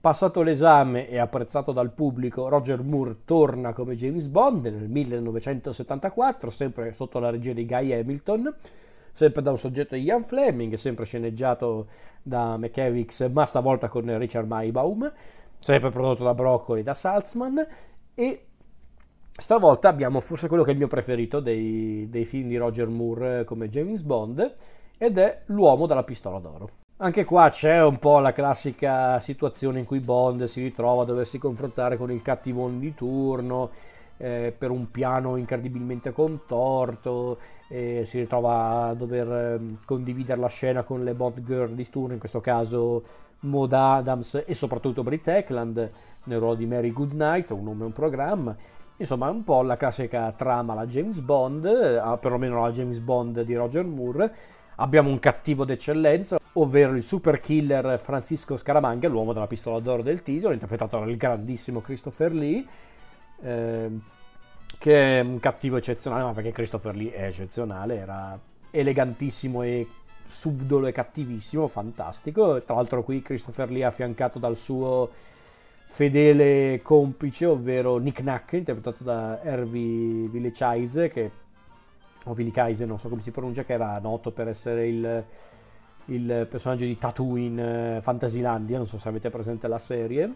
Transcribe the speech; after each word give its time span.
Passato 0.00 0.42
l'esame 0.42 1.08
e 1.08 1.18
apprezzato 1.18 1.72
dal 1.72 1.90
pubblico, 1.90 2.46
Roger 2.46 2.84
Moore 2.84 3.16
torna 3.24 3.72
come 3.72 3.96
James 3.96 4.28
Bond 4.28 4.64
nel 4.64 4.88
1974, 4.88 6.50
sempre 6.50 6.92
sotto 6.92 7.18
la 7.18 7.30
regia 7.30 7.52
di 7.52 7.66
Guy 7.66 7.92
Hamilton, 7.92 8.54
sempre 9.12 9.42
da 9.42 9.50
un 9.50 9.58
soggetto 9.58 9.96
di 9.96 10.02
Ian 10.02 10.22
Fleming, 10.22 10.74
sempre 10.74 11.04
sceneggiato 11.04 11.88
da 12.22 12.56
McKevics, 12.56 13.28
ma 13.32 13.44
stavolta 13.44 13.88
con 13.88 14.16
Richard 14.18 14.46
Maybaum, 14.46 15.12
sempre 15.58 15.90
prodotto 15.90 16.22
da 16.22 16.32
Broccoli 16.32 16.80
e 16.80 16.84
da 16.84 16.94
Salzman, 16.94 17.66
e 18.14 18.46
stavolta 19.36 19.88
abbiamo 19.88 20.20
forse 20.20 20.46
quello 20.46 20.62
che 20.62 20.70
è 20.70 20.72
il 20.74 20.78
mio 20.78 20.86
preferito 20.86 21.40
dei, 21.40 22.06
dei 22.08 22.24
film 22.24 22.46
di 22.46 22.56
Roger 22.56 22.86
Moore 22.86 23.42
come 23.42 23.68
James 23.68 24.02
Bond, 24.02 24.54
ed 24.96 25.18
è 25.18 25.42
L'uomo 25.46 25.86
dalla 25.86 26.04
pistola 26.04 26.38
d'oro. 26.38 26.86
Anche 27.00 27.24
qua 27.24 27.48
c'è 27.48 27.80
un 27.84 27.96
po' 27.98 28.18
la 28.18 28.32
classica 28.32 29.20
situazione 29.20 29.78
in 29.78 29.84
cui 29.84 30.00
Bond 30.00 30.42
si 30.44 30.60
ritrova 30.60 31.02
a 31.02 31.04
doversi 31.04 31.38
confrontare 31.38 31.96
con 31.96 32.10
il 32.10 32.22
cattivone 32.22 32.80
di 32.80 32.92
turno 32.92 33.70
eh, 34.16 34.52
per 34.56 34.72
un 34.72 34.90
piano 34.90 35.36
incredibilmente 35.36 36.10
contorto, 36.10 37.38
eh, 37.68 38.02
si 38.04 38.18
ritrova 38.18 38.86
a 38.86 38.94
dover 38.94 39.30
eh, 39.30 39.60
condividere 39.84 40.40
la 40.40 40.48
scena 40.48 40.82
con 40.82 41.04
le 41.04 41.14
Bond 41.14 41.44
girl 41.44 41.72
di 41.72 41.88
turno, 41.88 42.14
in 42.14 42.18
questo 42.18 42.40
caso 42.40 43.04
Maud 43.40 43.72
Adams 43.74 44.42
e 44.44 44.54
soprattutto 44.56 45.04
Brit 45.04 45.28
Eklund 45.28 45.90
nel 46.24 46.38
ruolo 46.40 46.56
di 46.56 46.66
Mary 46.66 46.90
Goodnight, 46.90 47.50
un 47.50 47.62
nome 47.62 47.82
e 47.82 47.86
un 47.86 47.92
programma. 47.92 48.56
Insomma, 48.96 49.30
un 49.30 49.44
po' 49.44 49.62
la 49.62 49.76
classica 49.76 50.32
trama, 50.32 50.74
la 50.74 50.84
James 50.84 51.20
Bond, 51.20 51.64
eh, 51.64 52.18
perlomeno 52.20 52.60
la 52.60 52.72
James 52.72 52.98
Bond 52.98 53.42
di 53.42 53.54
Roger 53.54 53.84
Moore. 53.84 54.56
Abbiamo 54.80 55.10
un 55.10 55.18
cattivo 55.18 55.64
d'eccellenza, 55.64 56.38
ovvero 56.52 56.94
il 56.94 57.02
super 57.02 57.40
killer 57.40 57.98
Francisco 57.98 58.56
Scaramanga, 58.56 59.08
l'uomo 59.08 59.32
della 59.32 59.48
pistola 59.48 59.80
d'oro 59.80 60.02
del 60.02 60.22
titolo, 60.22 60.52
interpretato 60.52 60.96
dal 61.00 61.16
grandissimo 61.16 61.80
Christopher 61.80 62.32
Lee, 62.32 62.64
eh, 63.42 63.90
che 64.78 65.18
è 65.18 65.20
un 65.20 65.40
cattivo 65.40 65.78
eccezionale, 65.78 66.22
ma 66.22 66.32
perché 66.32 66.52
Christopher 66.52 66.94
Lee 66.94 67.12
è 67.12 67.24
eccezionale, 67.24 67.96
era 67.96 68.38
elegantissimo 68.70 69.62
e 69.62 69.84
subdolo 70.24 70.86
e 70.86 70.92
cattivissimo, 70.92 71.66
fantastico. 71.66 72.62
Tra 72.62 72.76
l'altro 72.76 73.02
qui 73.02 73.20
Christopher 73.20 73.70
Lee 73.70 73.82
è 73.82 73.86
affiancato 73.86 74.38
dal 74.38 74.56
suo 74.56 75.10
fedele 75.86 76.82
complice, 76.82 77.46
ovvero 77.46 77.96
Nick 77.96 78.22
Nack, 78.22 78.52
interpretato 78.52 79.02
da 79.02 79.42
Hervey 79.42 80.28
Villechise, 80.28 81.08
che 81.08 81.30
o 82.30 82.34
Villechise, 82.34 82.84
non 82.84 82.98
so 82.98 83.08
come 83.08 83.22
si 83.22 83.30
pronuncia, 83.30 83.64
che 83.64 83.72
era 83.72 83.98
noto 83.98 84.30
per 84.30 84.48
essere 84.48 84.86
il 84.86 85.24
il 86.08 86.46
personaggio 86.48 86.84
di 86.84 86.96
Tatooine 86.96 87.96
eh, 87.96 88.00
Fantasylandia, 88.00 88.76
non 88.76 88.86
so 88.86 88.98
se 88.98 89.08
avete 89.08 89.30
presente 89.30 89.68
la 89.68 89.78
serie. 89.78 90.32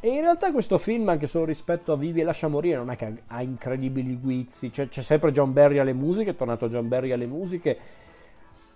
E 0.00 0.08
in 0.08 0.20
realtà 0.20 0.50
questo 0.52 0.78
film, 0.78 1.08
anche 1.08 1.26
solo 1.26 1.44
rispetto 1.44 1.92
a 1.92 1.96
Vivi 1.96 2.20
e 2.20 2.24
lascia 2.24 2.48
morire, 2.48 2.76
non 2.76 2.90
è 2.90 2.96
che 2.96 3.22
ha 3.26 3.42
incredibili 3.42 4.16
guizzi. 4.16 4.70
C'è, 4.70 4.88
c'è 4.88 5.02
sempre 5.02 5.30
John 5.30 5.52
Barry 5.52 5.78
alle 5.78 5.92
musiche, 5.92 6.30
è 6.30 6.36
tornato 6.36 6.68
John 6.68 6.88
Barry 6.88 7.10
alle 7.12 7.26
musiche, 7.26 7.76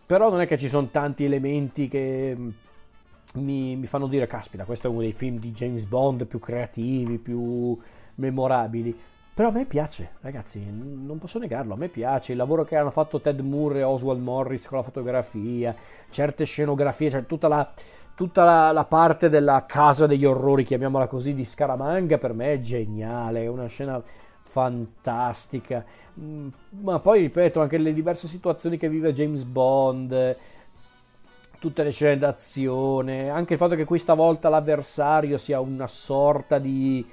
però 0.04 0.28
non 0.28 0.40
è 0.40 0.46
che 0.46 0.58
ci 0.58 0.68
sono 0.68 0.88
tanti 0.90 1.24
elementi 1.24 1.88
che 1.88 2.34
mm, 2.36 2.48
mi, 3.36 3.76
mi 3.76 3.86
fanno 3.86 4.06
dire, 4.06 4.26
caspita, 4.26 4.64
questo 4.64 4.88
è 4.88 4.90
uno 4.90 5.00
dei 5.00 5.12
film 5.12 5.38
di 5.38 5.50
James 5.52 5.84
Bond 5.84 6.26
più 6.26 6.38
creativi, 6.38 7.16
più 7.16 7.78
memorabili. 8.16 8.94
Però 9.34 9.48
a 9.48 9.50
me 9.50 9.64
piace, 9.64 10.12
ragazzi, 10.20 10.64
non 10.64 11.18
posso 11.18 11.40
negarlo, 11.40 11.74
a 11.74 11.76
me 11.76 11.88
piace 11.88 12.30
il 12.30 12.38
lavoro 12.38 12.62
che 12.62 12.76
hanno 12.76 12.92
fatto 12.92 13.20
Ted 13.20 13.40
Moore 13.40 13.80
e 13.80 13.82
Oswald 13.82 14.22
Morris 14.22 14.68
con 14.68 14.78
la 14.78 14.84
fotografia, 14.84 15.74
certe 16.08 16.44
scenografie, 16.44 17.10
cioè 17.10 17.26
tutta 17.26 17.48
la, 17.48 17.68
tutta 18.14 18.44
la, 18.44 18.70
la 18.70 18.84
parte 18.84 19.28
della 19.28 19.64
casa 19.66 20.06
degli 20.06 20.24
orrori, 20.24 20.62
chiamiamola 20.62 21.08
così, 21.08 21.34
di 21.34 21.44
Scaramanga 21.44 22.16
per 22.16 22.32
me 22.32 22.52
è 22.52 22.60
geniale, 22.60 23.42
è 23.42 23.48
una 23.48 23.66
scena 23.66 24.00
fantastica. 24.40 25.84
Mm, 26.20 26.48
ma 26.82 27.00
poi 27.00 27.22
ripeto, 27.22 27.60
anche 27.60 27.76
le 27.78 27.92
diverse 27.92 28.28
situazioni 28.28 28.76
che 28.76 28.88
vive 28.88 29.12
James 29.12 29.42
Bond, 29.42 30.36
tutte 31.58 31.82
le 31.82 31.90
scene 31.90 32.18
d'azione, 32.18 33.30
anche 33.30 33.54
il 33.54 33.58
fatto 33.58 33.74
che 33.74 33.84
questa 33.84 34.14
volta 34.14 34.48
l'avversario 34.48 35.38
sia 35.38 35.58
una 35.58 35.88
sorta 35.88 36.60
di 36.60 37.04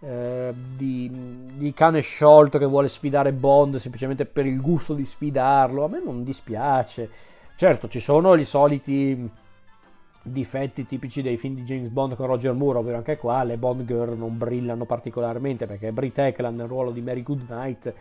eh, 0.00 0.54
di, 0.76 1.10
di, 1.56 1.72
cane 1.74 2.00
sciolto 2.00 2.58
che 2.58 2.64
vuole 2.64 2.88
sfidare 2.88 3.32
Bond 3.32 3.76
semplicemente 3.76 4.24
per 4.24 4.46
il 4.46 4.60
gusto 4.60 4.94
di 4.94 5.04
sfidarlo. 5.04 5.84
A 5.84 5.88
me 5.88 6.02
non 6.02 6.24
dispiace. 6.24 7.10
Certo, 7.54 7.88
ci 7.88 8.00
sono 8.00 8.34
i 8.34 8.44
soliti 8.44 9.30
difetti 10.22 10.86
tipici 10.86 11.22
dei 11.22 11.36
film 11.36 11.54
di 11.54 11.62
James 11.62 11.88
Bond 11.88 12.14
con 12.14 12.26
Roger 12.26 12.52
Moore, 12.52 12.78
ovvero 12.78 12.96
anche 12.96 13.16
qua 13.16 13.42
le 13.42 13.56
Bond 13.56 13.84
girl 13.84 14.16
non 14.16 14.36
brillano 14.36 14.84
particolarmente 14.84 15.66
perché 15.66 15.92
Brit 15.92 16.18
Eklund 16.18 16.58
nel 16.58 16.68
ruolo 16.68 16.90
di 16.90 17.00
Mary 17.00 17.22
Goodnight, 17.22 17.92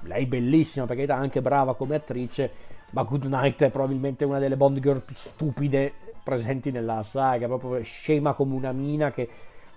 lei 0.00 0.26
bellissima 0.26 0.86
perché 0.86 1.04
è 1.04 1.10
anche 1.10 1.40
brava 1.40 1.74
come 1.74 1.96
attrice, 1.96 2.50
ma 2.90 3.02
Goodnight 3.02 3.64
è 3.64 3.70
probabilmente 3.70 4.24
una 4.24 4.38
delle 4.38 4.56
Bond 4.56 4.80
girl 4.80 5.00
più 5.00 5.14
stupide 5.14 5.92
presenti 6.22 6.70
nella 6.70 7.02
saga, 7.02 7.46
proprio 7.46 7.82
scema 7.82 8.32
come 8.34 8.54
una 8.54 8.72
mina 8.72 9.10
che 9.10 9.28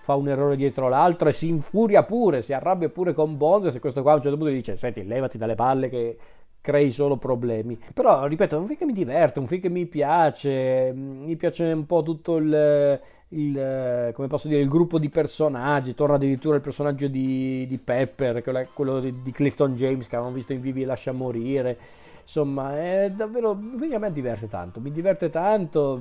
fa 0.05 0.13
un 0.13 0.27
errore 0.27 0.55
dietro 0.55 0.87
l'altro 0.87 1.29
e 1.29 1.31
si 1.31 1.47
infuria 1.47 2.03
pure, 2.03 2.43
si 2.43 2.53
arrabbia 2.53 2.89
pure 2.89 3.15
con 3.15 3.37
Bond 3.37 3.69
se 3.69 3.79
questo 3.79 4.03
qua 4.03 4.11
a 4.11 4.15
un 4.15 4.21
certo 4.21 4.37
punto 4.37 4.53
dice 4.53 4.77
senti 4.77 5.03
levati 5.03 5.39
dalle 5.39 5.55
palle 5.55 5.89
che 5.89 6.17
crei 6.61 6.91
solo 6.91 7.17
problemi. 7.17 7.79
Però, 7.91 8.27
ripeto, 8.27 8.55
è 8.55 8.59
un 8.59 8.67
film 8.67 8.77
che 8.77 8.85
mi 8.85 8.93
diverte, 8.93 9.39
un 9.39 9.47
film 9.47 9.61
che 9.61 9.69
mi 9.69 9.87
piace, 9.87 10.91
mi 10.93 11.35
piace 11.35 11.71
un 11.71 11.87
po' 11.87 12.03
tutto 12.03 12.37
il, 12.37 13.01
il 13.29 14.11
come 14.13 14.27
posso 14.27 14.47
dire, 14.47 14.61
il 14.61 14.67
gruppo 14.67 14.99
di 14.99 15.09
personaggi, 15.09 15.95
torna 15.95 16.15
addirittura 16.15 16.55
il 16.55 16.61
personaggio 16.61 17.07
di, 17.07 17.65
di 17.67 17.77
Pepper, 17.79 18.43
quello 18.73 18.99
di, 18.99 19.23
di, 19.23 19.31
Clifton 19.31 19.73
James 19.73 20.07
che 20.07 20.15
avevamo 20.15 20.35
visto 20.35 20.53
in 20.53 20.61
Vivi 20.61 20.83
lascia 20.83 21.13
morire. 21.13 21.77
Insomma, 22.21 22.77
è 22.79 23.11
davvero 23.11 23.51
un 23.51 23.75
film 23.77 23.89
che 23.89 23.95
a 23.95 23.99
me 23.99 24.11
diverte 24.11 24.47
tanto, 24.47 24.79
mi 24.79 24.91
diverte 24.91 25.31
tanto. 25.31 25.99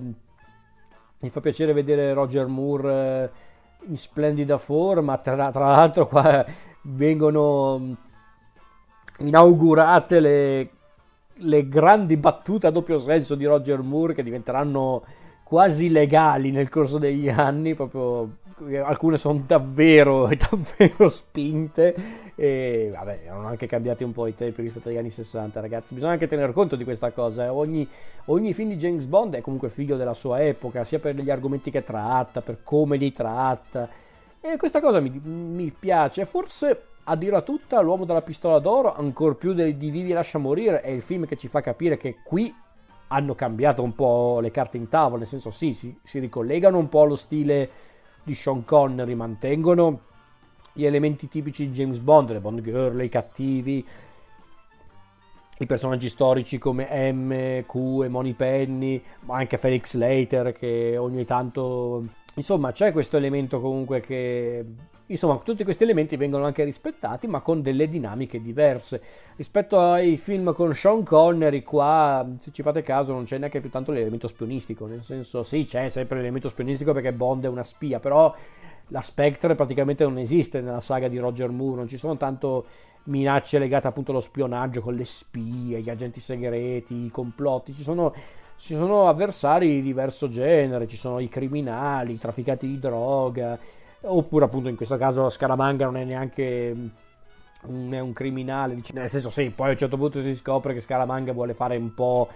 Mi 1.20 1.31
fa 1.31 1.41
piacere 1.41 1.72
vedere 1.72 2.12
Roger 2.12 2.47
Moore 2.47 3.53
in 3.89 3.97
splendida 3.97 4.59
forma, 4.59 5.19
tra, 5.19 5.50
tra 5.50 5.67
l'altro 5.67 6.06
qua 6.06 6.45
vengono 6.83 7.97
inaugurate 9.19 10.21
le, 10.21 10.71
le 11.34 11.69
grandi 11.69 12.17
battute 12.17 12.67
a 12.67 12.71
doppio 12.71 12.99
senso 12.99 13.34
di 13.34 13.44
Roger 13.44 13.81
Moore 13.81 14.15
che 14.15 14.23
diventeranno 14.23 15.05
quasi 15.43 15.91
legali 15.91 16.50
nel 16.50 16.69
corso 16.69 16.99
degli 16.99 17.28
anni, 17.28 17.75
proprio 17.75 18.39
alcune 18.84 19.16
sono 19.16 19.42
davvero, 19.47 20.28
davvero 20.50 21.09
spinte 21.09 21.94
e 22.34 22.91
vabbè, 22.92 23.22
erano 23.25 23.47
anche 23.47 23.66
cambiati 23.66 24.04
un 24.04 24.12
po' 24.12 24.26
i 24.26 24.34
tempi 24.34 24.62
rispetto 24.62 24.88
agli 24.88 24.97
anni 24.97 25.10
60, 25.10 25.60
ragazzi. 25.60 25.94
Bisogna 25.94 26.12
anche 26.12 26.26
tener 26.26 26.53
conto 26.53 26.76
di 26.76 26.84
questa 26.84 27.12
cosa. 27.12 27.44
Eh. 27.44 27.48
Ogni, 27.48 27.87
ogni 28.26 28.53
film 28.53 28.70
di 28.70 28.76
James 28.76 29.04
Bond 29.06 29.34
è 29.34 29.41
comunque 29.41 29.69
figlio 29.69 29.97
della 29.97 30.14
sua 30.14 30.43
epoca, 30.43 30.84
sia 30.84 30.98
per 30.98 31.16
gli 31.16 31.31
argomenti 31.31 31.70
che 31.70 31.82
tratta, 31.82 32.41
per 32.41 32.59
come 32.62 32.97
li 32.97 33.12
tratta. 33.12 33.88
E 34.41 34.56
questa 34.56 34.81
cosa 34.81 35.00
mi, 35.00 35.10
mi 35.22 35.75
piace. 35.76 36.25
Forse 36.25 36.82
a 37.04 37.16
dirla 37.16 37.43
tutta, 37.43 37.81
L'uomo 37.81 38.04
della 38.04 38.22
pistola 38.22 38.59
d'oro, 38.59 38.94
ancora 38.94 39.34
più 39.34 39.53
di 39.53 39.91
Vivi 39.91 40.12
lascia 40.12 40.38
morire, 40.38 40.81
è 40.81 40.88
il 40.88 41.03
film 41.03 41.26
che 41.26 41.37
ci 41.37 41.48
fa 41.48 41.60
capire 41.60 41.97
che 41.97 42.16
qui 42.25 42.54
hanno 43.09 43.34
cambiato 43.34 43.82
un 43.82 43.94
po' 43.94 44.41
le 44.41 44.50
carte 44.50 44.76
in 44.76 44.88
tavola, 44.88 45.19
nel 45.19 45.28
senso 45.28 45.50
sì, 45.50 45.72
si, 45.72 45.97
si 46.03 46.19
ricollegano 46.19 46.78
un 46.78 46.88
po' 46.88 47.03
allo 47.03 47.14
stile 47.14 47.70
di 48.25 48.35
Sean 48.35 48.65
Connery, 48.65 49.15
mantengono 49.15 50.01
gli 50.73 50.85
elementi 50.85 51.29
tipici 51.29 51.69
di 51.69 51.73
James 51.73 51.99
Bond, 51.99 52.31
le 52.31 52.41
Bond 52.41 52.61
Girl, 52.62 53.01
i 53.01 53.09
cattivi, 53.09 53.87
i 55.59 55.67
personaggi 55.67 56.09
storici 56.09 56.59
come 56.59 57.12
M, 57.12 57.65
Q 57.65 58.03
e 58.03 58.09
Money 58.09 58.32
Penny, 58.32 59.00
ma 59.21 59.37
anche 59.37 59.59
Felix 59.59 59.91
Slater 59.91 60.53
che 60.53 60.97
ogni 60.97 61.25
tanto... 61.25 62.05
Insomma, 62.35 62.73
c'è 62.73 62.91
questo 62.91 63.17
elemento 63.17 63.61
comunque 63.61 64.00
che 64.00 64.65
Insomma, 65.14 65.37
tutti 65.38 65.62
questi 65.62 65.84
elementi 65.84 66.16
vengono 66.16 66.44
anche 66.44 66.64
rispettati, 66.64 67.28
ma 67.28 67.40
con 67.40 67.62
delle 67.62 67.88
dinamiche 67.88 68.43
diverse. 68.43 69.00
Rispetto 69.37 69.78
ai 69.78 70.16
film 70.16 70.52
con 70.52 70.75
Sean 70.75 71.05
Connery, 71.05 71.62
qua, 71.62 72.26
se 72.40 72.50
ci 72.50 72.62
fate 72.62 72.82
caso, 72.82 73.12
non 73.12 73.22
c'è 73.22 73.38
neanche 73.38 73.61
più 73.61 73.70
tanto 73.70 73.93
l'elemento 73.93 74.26
spionistico. 74.26 74.87
Nel 74.87 75.05
senso, 75.05 75.44
sì, 75.44 75.64
c'è 75.64 75.88
sempre 75.88 76.16
l'elemento 76.16 76.49
spionistico 76.49 76.93
perché 76.93 77.12
Bond 77.12 77.44
è 77.44 77.49
una 77.49 77.62
spia, 77.62 78.00
però 78.00 78.34
la 78.88 79.00
Spectre 79.00 79.55
praticamente 79.55 80.02
non 80.02 80.19
esiste 80.19 80.61
nella 80.61 80.81
saga 80.81 81.06
di 81.06 81.19
Roger 81.19 81.50
Moore. 81.50 81.76
Non 81.76 81.88
ci 81.88 81.96
sono 81.96 82.17
tanto 82.17 82.67
minacce 83.05 83.60
legate 83.60 83.87
appunto 83.87 84.10
allo 84.10 84.20
spionaggio 84.20 84.81
con 84.81 84.94
le 84.94 85.05
spie, 85.05 85.81
gli 85.81 85.90
agenti 85.90 86.19
segreti, 86.19 87.05
i 87.05 87.10
complotti. 87.10 87.72
Ci 87.72 87.82
sono 87.82 88.12
ci 88.56 88.75
sono 88.75 89.08
avversari 89.08 89.69
di 89.69 89.82
diverso 89.82 90.28
genere, 90.28 90.87
ci 90.87 90.96
sono 90.96 91.19
i 91.19 91.28
criminali, 91.28 92.14
i 92.14 92.19
trafficanti 92.19 92.67
di 92.67 92.78
droga, 92.78 93.58
oppure 94.05 94.45
appunto 94.45 94.69
in 94.69 94.77
questo 94.77 94.97
caso 94.97 95.29
Scaramanga 95.31 95.85
non 95.85 95.97
è 95.97 96.05
neanche 96.05 96.77
un, 97.67 97.91
è 97.91 97.99
un 97.99 98.12
criminale, 98.12 98.77
nel 98.93 99.09
senso 99.09 99.31
sì, 99.31 99.51
poi 99.51 99.69
a 99.69 99.71
un 99.71 99.77
certo 99.77 99.97
punto 99.97 100.21
si 100.21 100.35
scopre 100.35 100.75
che 100.75 100.81
Scaramanga 100.81 101.33
vuole 101.33 101.55
fare 101.55 101.77
un 101.77 101.95
po' 101.95 102.29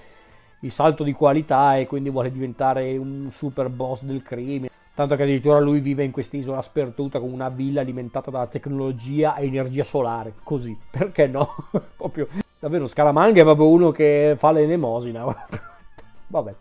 il 0.61 0.71
salto 0.71 1.05
di 1.05 1.13
qualità 1.13 1.77
e 1.77 1.87
quindi 1.87 2.11
vuole 2.11 2.31
diventare 2.31 2.97
un 2.97 3.29
super 3.31 3.69
boss 3.69 4.03
del 4.03 4.23
crimine. 4.23 4.71
tanto 4.95 5.15
che 5.15 5.23
addirittura 5.23 5.61
lui 5.61 5.79
vive 5.79 6.03
in 6.03 6.11
quest'isola 6.11 6.61
sperduta 6.61 7.21
con 7.21 7.33
una 7.33 7.49
villa 7.49 7.83
alimentata 7.83 8.33
dalla 8.33 8.49
tecnologia 8.49 9.37
e 9.37 9.47
energia 9.47 9.85
solare, 9.85 10.35
così, 10.43 10.77
perché 10.91 11.27
no? 11.29 11.49
proprio, 11.97 12.27
davvero, 12.59 12.87
Scaramanga 12.87 13.41
è 13.41 13.45
proprio 13.45 13.69
uno 13.69 13.91
che 13.93 14.35
fa 14.37 14.51
l'elemosina, 14.51 15.25
vabbè, 16.27 16.55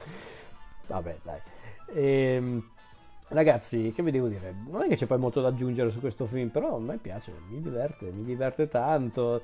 vabbè, 0.87 1.17
dai. 1.23 1.39
Ehm... 1.93 2.63
Ragazzi, 3.29 3.91
che 3.91 4.01
vi 4.03 4.11
devo 4.11 4.27
dire? 4.27 4.55
Non 4.69 4.83
è 4.83 4.87
che 4.87 4.95
c'è 4.95 5.05
poi 5.05 5.17
molto 5.17 5.41
da 5.41 5.49
aggiungere 5.49 5.89
su 5.89 5.99
questo 5.99 6.25
film, 6.25 6.47
però 6.47 6.77
a 6.77 6.79
me 6.79 6.97
piace, 6.97 7.33
mi 7.49 7.59
diverte, 7.59 8.09
mi 8.11 8.23
diverte 8.23 8.69
tanto. 8.69 9.41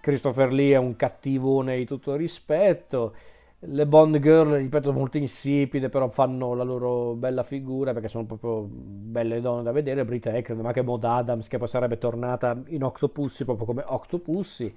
Christopher 0.00 0.52
Lee 0.52 0.74
è 0.74 0.78
un 0.78 0.94
cattivone 0.94 1.76
di 1.76 1.84
tutto 1.84 2.14
rispetto. 2.14 3.14
Le 3.60 3.86
Bond 3.86 4.18
Girl, 4.20 4.52
ripeto, 4.52 4.92
molto 4.92 5.18
insipide, 5.18 5.88
però 5.88 6.08
fanno 6.08 6.54
la 6.54 6.62
loro 6.62 7.14
bella 7.14 7.42
figura 7.42 7.92
perché 7.92 8.06
sono 8.06 8.24
proprio 8.24 8.68
belle 8.70 9.40
donne 9.40 9.64
da 9.64 9.72
vedere. 9.72 10.04
Brit 10.04 10.26
Eckert, 10.26 10.60
ma 10.60 10.68
anche 10.68 10.82
Maud 10.82 11.02
Adams, 11.02 11.48
che 11.48 11.58
poi 11.58 11.66
sarebbe 11.66 11.98
tornata 11.98 12.56
in 12.68 12.84
Octopussy 12.84 13.44
proprio 13.44 13.66
come 13.66 13.82
Octopussy. 13.84 14.72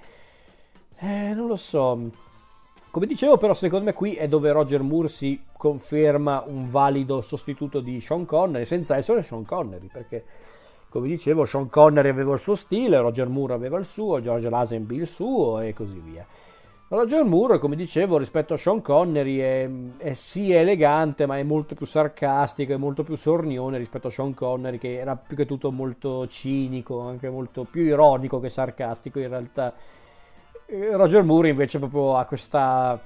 Eh, 0.97 1.33
non 1.35 1.45
lo 1.47 1.55
so. 1.55 2.09
Come 2.91 3.05
dicevo, 3.05 3.37
però, 3.37 3.53
secondo 3.53 3.85
me 3.85 3.93
qui 3.93 4.15
è 4.15 4.27
dove 4.27 4.51
Roger 4.51 4.81
Moore 4.81 5.07
si 5.07 5.41
conferma 5.55 6.43
un 6.45 6.69
valido 6.69 7.21
sostituto 7.21 7.79
di 7.79 8.01
Sean 8.01 8.25
Connery, 8.25 8.65
senza 8.65 8.97
essere 8.97 9.21
Sean 9.21 9.45
Connery, 9.45 9.87
perché, 9.87 10.25
come 10.89 11.07
dicevo, 11.07 11.45
Sean 11.45 11.69
Connery 11.69 12.09
aveva 12.09 12.33
il 12.33 12.39
suo 12.39 12.53
stile, 12.53 12.99
Roger 12.99 13.29
Moore 13.29 13.53
aveva 13.53 13.79
il 13.79 13.85
suo, 13.85 14.19
George 14.19 14.49
Lazenby 14.49 14.97
il 14.97 15.07
suo 15.07 15.61
e 15.61 15.73
così 15.73 15.99
via. 15.99 16.25
Roger 16.89 17.23
Moore, 17.23 17.59
come 17.59 17.77
dicevo, 17.77 18.17
rispetto 18.17 18.55
a 18.55 18.57
Sean 18.57 18.81
Connery 18.81 19.37
è, 19.37 19.69
è, 19.95 20.11
sì 20.11 20.51
elegante, 20.51 21.25
ma 21.25 21.37
è 21.37 21.43
molto 21.43 21.75
più 21.75 21.85
sarcastico, 21.85 22.73
è 22.73 22.77
molto 22.77 23.03
più 23.03 23.15
sornione 23.15 23.77
rispetto 23.77 24.07
a 24.07 24.11
Sean 24.11 24.33
Connery, 24.33 24.77
che 24.77 24.97
era 24.97 25.15
più 25.15 25.37
che 25.37 25.45
tutto 25.45 25.71
molto 25.71 26.27
cinico, 26.27 26.99
anche 26.99 27.29
molto 27.29 27.63
più 27.63 27.83
ironico 27.83 28.41
che 28.41 28.49
sarcastico 28.49 29.19
in 29.19 29.29
realtà. 29.29 29.73
Roger 30.71 31.23
Moore 31.23 31.49
invece 31.49 31.79
proprio 31.79 32.17
ha 32.17 32.25
questa 32.25 32.99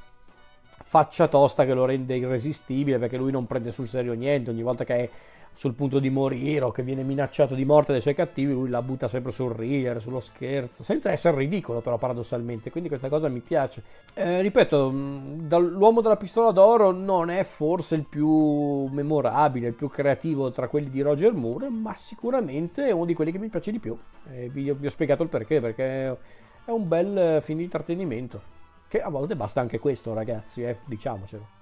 faccia 0.87 1.27
tosta 1.27 1.65
che 1.65 1.73
lo 1.73 1.85
rende 1.85 2.15
irresistibile 2.15 2.99
perché 2.99 3.17
lui 3.17 3.31
non 3.31 3.47
prende 3.47 3.71
sul 3.71 3.87
serio 3.87 4.13
niente, 4.13 4.51
ogni 4.51 4.61
volta 4.61 4.83
che 4.83 4.95
è 4.95 5.09
sul 5.55 5.73
punto 5.73 5.99
di 5.99 6.09
morire 6.09 6.65
o 6.65 6.71
che 6.71 6.83
viene 6.83 7.01
minacciato 7.01 7.55
di 7.55 7.63
morte 7.63 7.93
dai 7.93 8.01
suoi 8.01 8.13
cattivi, 8.13 8.51
lui 8.51 8.69
la 8.69 8.81
butta 8.81 9.07
sempre 9.07 9.31
sul 9.31 9.53
ridere, 9.53 10.01
sullo 10.01 10.19
scherzo, 10.19 10.83
senza 10.83 11.11
essere 11.11 11.37
ridicolo 11.37 11.79
però 11.79 11.97
paradossalmente, 11.97 12.69
quindi 12.69 12.89
questa 12.89 13.07
cosa 13.07 13.29
mi 13.29 13.39
piace. 13.39 13.81
Eh, 14.13 14.41
ripeto, 14.41 14.89
l'uomo 14.89 16.01
della 16.01 16.17
pistola 16.17 16.51
d'oro 16.51 16.91
non 16.91 17.29
è 17.29 17.43
forse 17.43 17.95
il 17.95 18.05
più 18.05 18.85
memorabile, 18.87 19.69
il 19.69 19.73
più 19.73 19.89
creativo 19.89 20.51
tra 20.51 20.67
quelli 20.67 20.89
di 20.89 21.01
Roger 21.01 21.31
Moore, 21.33 21.69
ma 21.69 21.95
sicuramente 21.95 22.87
è 22.87 22.91
uno 22.91 23.05
di 23.05 23.13
quelli 23.13 23.31
che 23.31 23.39
mi 23.39 23.47
piace 23.47 23.71
di 23.71 23.79
più. 23.79 23.97
Eh, 24.29 24.49
vi, 24.49 24.71
vi 24.73 24.85
ho 24.85 24.89
spiegato 24.89 25.23
il 25.23 25.29
perché, 25.29 25.61
perché 25.61 26.17
è 26.65 26.71
un 26.71 26.87
bel 26.87 27.41
film 27.41 27.59
di 27.59 27.63
intrattenimento. 27.63 28.53
Che 28.87 29.01
a 29.01 29.09
volte 29.09 29.35
basta 29.35 29.61
anche 29.61 29.79
questo, 29.79 30.13
ragazzi, 30.13 30.63
eh, 30.63 30.79
diciamocelo. 30.85 31.54